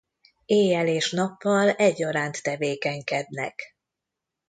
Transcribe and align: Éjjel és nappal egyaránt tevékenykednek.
Éjjel 0.45 0.87
és 0.87 1.11
nappal 1.11 1.69
egyaránt 1.69 2.43
tevékenykednek. 2.43 3.75